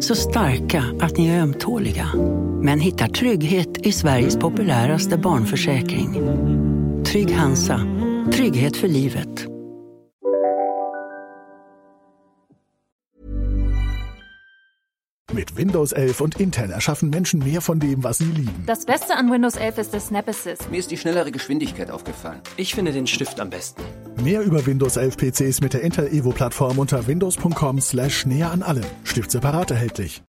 [0.00, 2.08] Så starka att ni är ömtåliga.
[2.62, 6.14] Men hittar trygghet i Sveriges populäraste barnförsäkring.
[7.04, 7.80] Trygg Hansa.
[8.32, 9.46] Trygghet för livet.
[15.32, 18.64] Mit Windows 11 und Intel erschaffen Menschen mehr von dem, was sie lieben.
[18.66, 20.70] Das Beste an Windows 11 ist das Snap Assist.
[20.70, 22.40] Mir ist die schnellere Geschwindigkeit aufgefallen.
[22.56, 23.82] Ich finde den Stift am besten.
[24.22, 28.62] Mehr über Windows 11 PCs mit der Intel Evo Plattform unter windows.com slash näher an
[28.62, 28.84] allem.
[29.04, 30.22] Stift separat erhältlich.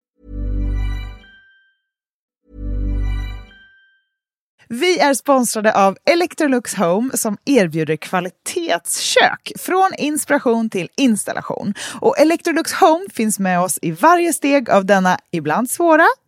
[4.69, 11.75] Vi är sponsrade av Electrolux Home som erbjuder kvalitetskök från inspiration till installation.
[12.01, 16.07] Och Electrolux Home finns med oss i varje steg av denna ibland svåra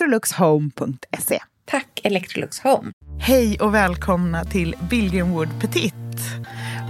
[0.00, 1.38] electroluxhome.se.
[1.64, 2.92] Tack Electrolux Home.
[3.20, 5.94] Hej och välkomna till Billgren Wood Petit.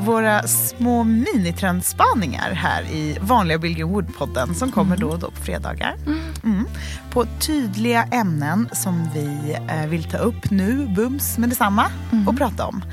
[0.01, 5.97] Våra små minitrendspaningar här i vanliga Billgren Wood-podden som kommer då och då på fredagar.
[6.45, 6.67] Mm.
[7.13, 12.29] På tydliga ämnen som vi eh, vill ta upp nu, bums med detsamma, mm.
[12.29, 12.85] och prata om.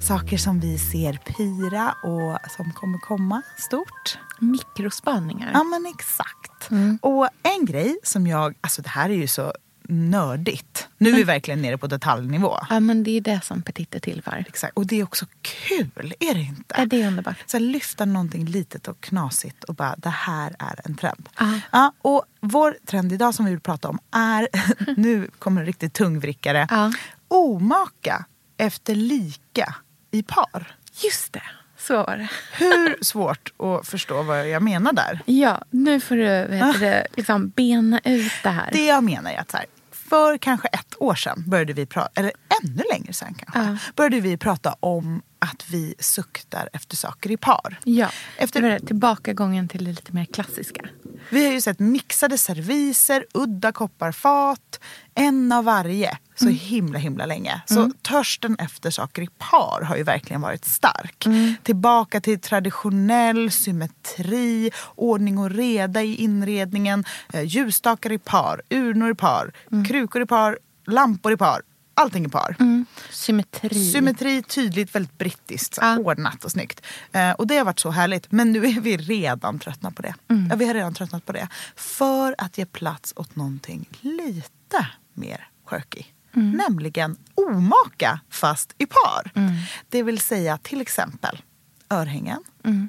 [0.00, 4.18] Saker som vi ser pira och som kommer komma stort.
[4.38, 5.50] Mikrospaningar.
[5.54, 6.70] Ja men exakt.
[6.70, 6.98] Mm.
[7.02, 9.52] Och en grej som jag, alltså det här är ju så
[9.88, 10.88] nördigt.
[10.98, 12.58] Nu är vi verkligen nere på detaljnivå.
[12.70, 14.44] Ja, men det är det som Petit är till för.
[14.48, 14.76] Exakt.
[14.76, 16.74] Och det är också kul, är det inte?
[16.78, 17.36] Ja, det är underbart.
[17.46, 21.28] Så här, lyfta någonting litet och knasigt och bara, det här är en trend.
[21.72, 24.48] Ja, och vår trend idag som vi vill prata om är,
[24.96, 26.90] nu kommer en riktigt tungvrickare, uh.
[27.28, 28.24] omaka
[28.56, 29.74] efter lika
[30.10, 30.76] i par.
[31.04, 31.42] Just det.
[31.78, 32.28] Så var det.
[32.64, 35.20] Hur svårt att förstå vad jag menar där?
[35.24, 38.70] Ja, nu får du vet liksom bena ut det här.
[38.72, 39.66] Det jag menar är att så här,
[40.08, 43.92] för kanske ett år sedan började vi prata, eller ännu längre sedan kanske, ja.
[43.96, 47.80] började vi prata om att vi suktar efter saker i par.
[47.84, 48.78] Ja, efter...
[48.78, 50.88] tillbakagången till det lite mer klassiska.
[51.30, 54.80] Vi har ju sett mixade serviser, udda kopparfat,
[55.14, 56.56] en av varje så mm.
[56.56, 57.60] himla himla länge.
[57.66, 57.92] Så mm.
[58.02, 61.26] törsten efter saker i par har ju verkligen varit stark.
[61.26, 61.54] Mm.
[61.62, 69.14] Tillbaka till traditionell symmetri, ordning och reda i inredningen, eh, ljusstakar i par, urnor i
[69.14, 69.84] par, mm.
[69.84, 71.62] krukor i par, lampor i par
[71.96, 72.56] allting i par.
[72.60, 72.86] Mm.
[73.10, 73.92] Symmetri.
[73.92, 75.78] Symmetri, tydligt, väldigt brittiskt.
[75.80, 75.98] Ja.
[75.98, 76.86] Ordnat och snyggt.
[77.12, 78.32] Eh, och det har varit så härligt.
[78.32, 80.14] Men nu är vi redan tröttna på det.
[80.28, 80.46] Mm.
[80.50, 81.48] Ja, vi har redan tröttnat på det.
[81.76, 86.02] För att ge plats åt någonting lite mer quirky.
[86.36, 86.50] Mm.
[86.50, 89.32] Nämligen omaka fast i par.
[89.34, 89.54] Mm.
[89.88, 91.42] Det vill säga till exempel
[91.90, 92.44] örhängen.
[92.64, 92.88] Mm.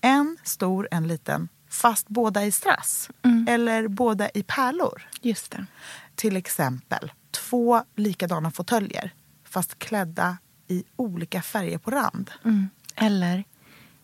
[0.00, 3.10] En stor, en liten fast båda i strass.
[3.22, 3.46] Mm.
[3.48, 5.08] Eller båda i pärlor.
[5.20, 5.66] Just det.
[6.14, 9.10] Till exempel två likadana fåtöljer
[9.44, 10.36] fast klädda
[10.68, 12.30] i olika färger på rand.
[12.44, 12.68] Mm.
[12.96, 13.44] Eller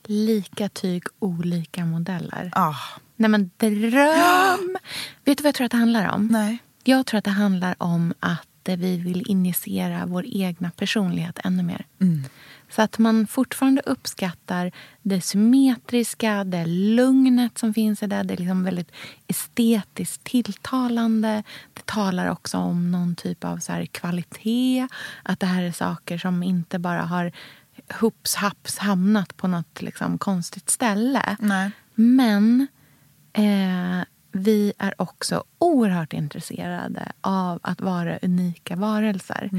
[0.04, 2.50] lika tyg, olika modeller.
[2.52, 2.74] Ah.
[3.16, 4.76] Nej men dröm!
[5.24, 6.26] Vet du vad jag tror att det handlar om?
[6.26, 6.58] Nej.
[6.84, 11.86] Jag tror att det handlar om att vi vill injicera vår egna personlighet ännu mer.
[12.00, 12.24] Mm.
[12.70, 14.72] Så att man fortfarande uppskattar
[15.02, 18.22] det symmetriska, det lugnet som finns i det.
[18.22, 18.92] Det är liksom väldigt
[19.26, 21.42] estetiskt tilltalande.
[21.74, 24.88] Det talar också om någon typ av så kvalitet.
[25.22, 27.32] Att det här är saker som inte bara har
[28.00, 31.36] hoops haps hamnat på något liksom, konstigt ställe.
[31.40, 31.70] Nej.
[31.94, 32.66] Men
[33.32, 39.50] eh, vi är också oerhört intresserade av att vara unika varelser.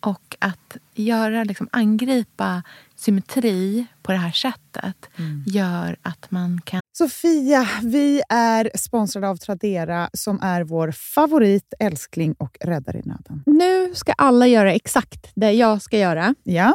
[0.00, 2.62] Och att göra, liksom, angripa
[2.96, 5.10] symmetri på det här sättet
[5.46, 12.34] gör att man kan Sofia, vi är sponsrade av Tradera som är vår favorit, älskling
[12.38, 13.42] och räddare i nöden.
[13.46, 16.34] Nu ska alla göra exakt det jag ska göra.
[16.42, 16.74] Ja,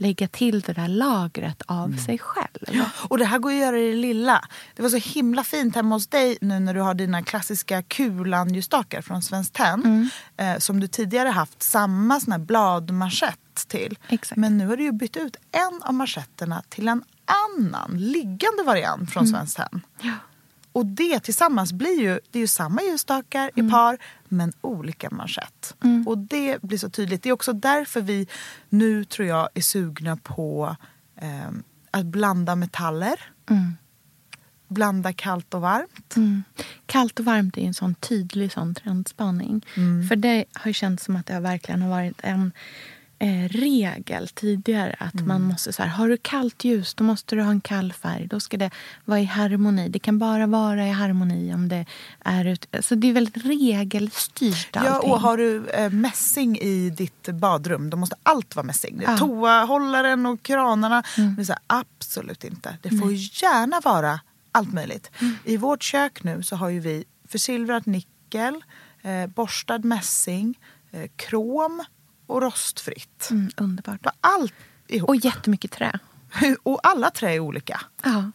[0.00, 1.98] Lägga till det där lagret av Mm.
[1.98, 2.84] sig själv.
[3.08, 4.44] Och det här går att göra i det lilla.
[4.74, 9.02] Det var så himla fint hemma hos dig nu när du har dina klassiska kulan-ljusstakar
[9.02, 10.10] från Svenskt Tenn.
[10.36, 13.38] Eh, som du tidigare haft samma sån här bladmanschett
[13.68, 13.98] till.
[14.08, 14.36] Exakt.
[14.38, 17.02] Men nu har du ju bytt ut en av manschetterna till en
[17.58, 19.80] annan liggande variant från Svenskt Tenn.
[20.74, 23.98] Och det tillsammans blir ju, det är ju samma ljusstakar i par
[24.28, 25.74] men olika manschett.
[26.06, 27.22] Och det blir så tydligt.
[27.22, 28.28] Det är också därför vi
[28.68, 30.76] nu tror jag är sugna på
[31.16, 31.50] eh,
[31.90, 33.20] att blanda metaller.
[34.68, 36.14] Blanda kallt och varmt.
[36.86, 39.66] Kallt och varmt är en sån tydlig sån trendspaning.
[39.76, 40.08] Mm.
[40.08, 42.52] För det har ju känts som att det verkligen har varit en
[43.18, 44.96] eh, regel tidigare.
[44.98, 45.42] Att man Mm.
[45.48, 48.26] måste så här, har du kallt ljus då måste du ha en kall färg.
[48.26, 48.70] Då ska det
[49.04, 49.88] vara i harmoni.
[49.88, 51.86] Det kan bara vara i harmoni om det
[52.20, 52.66] är ut...
[52.80, 57.96] Så det är väldigt regelstyrt Ja, och har du eh, mässing i ditt badrum då
[57.96, 59.02] måste allt vara mässing.
[59.06, 59.16] Ja.
[59.18, 61.02] Toahållaren och kranarna.
[61.16, 62.76] Men det är så här, absolut inte.
[62.82, 64.20] Det får gärna vara
[64.52, 65.10] allt möjligt.
[65.44, 68.64] I vårt kök nu så har ju vi försilvrat nickel,
[69.02, 70.58] eh, borstad mässing,
[70.90, 71.84] eh, krom
[72.26, 73.28] och rostfritt.
[73.30, 74.04] Mm, underbart.
[74.04, 74.54] Var allt
[74.88, 75.08] ihop.
[75.08, 75.98] Och jättemycket trä.
[76.62, 77.80] och alla trä är olika.
[78.02, 78.30] Ja.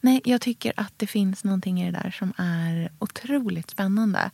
[0.00, 4.30] Nej, jag tycker att det finns någonting i det där som är otroligt spännande.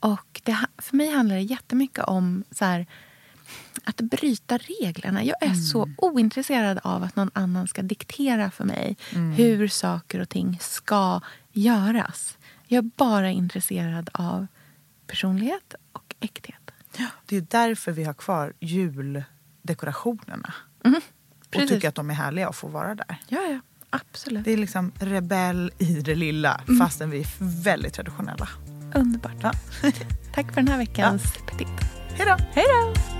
[0.00, 2.86] Och det, för mig handlar det jättemycket om så här,
[3.84, 5.24] att bryta reglerna.
[5.24, 8.96] Jag är så ointresserad av att någon annan ska diktera för mig
[9.36, 11.20] hur saker och ting ska
[11.52, 12.38] göras.
[12.66, 14.46] Jag är bara intresserad av
[15.06, 16.59] personlighet och äkthet.
[17.26, 20.54] Det är därför vi har kvar juldekorationerna.
[20.78, 21.00] Och Mm-hmm.
[21.50, 21.70] Precis.
[21.70, 23.16] tycker att de är härliga att få vara där.
[23.28, 23.60] Ja, ja.
[23.90, 24.44] Absolut.
[24.44, 26.78] Det är liksom rebell i det lilla Mm.
[26.80, 27.26] fastän vi är
[27.62, 28.48] väldigt traditionella.
[28.94, 29.32] Underbart.
[29.42, 29.52] Ja.
[30.34, 31.68] Tack för den här veckans petit.
[32.14, 32.36] Hej då!
[32.52, 33.19] Hej då!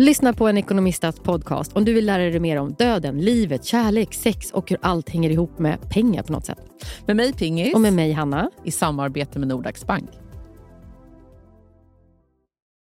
[0.00, 4.14] Lyssna på en ekonomistats podcast om du vill lära dig mer om döden, livet, kärlek,
[4.14, 6.58] sex och hur allt hänger ihop med pengar på något sätt.
[7.06, 7.74] Med mig Pingis.
[7.74, 8.50] Och med mig Hanna.
[8.64, 10.10] I samarbete med Nordax Bank.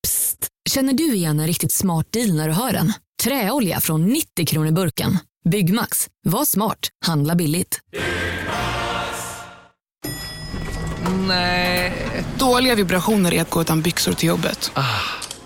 [0.03, 0.47] Psst!
[0.69, 2.93] Känner du igen en riktigt smart deal när du hör den?
[3.23, 5.17] Träolja från 90 kronor burken.
[5.49, 6.07] Byggmax.
[6.23, 6.89] Var smart.
[7.05, 7.79] Handla billigt.
[11.27, 11.93] Nej.
[12.39, 14.71] Dåliga vibrationer är att gå utan byxor till jobbet.